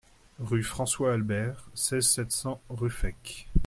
[0.39, 3.47] Rue François Albert, seize, sept cents Ruffec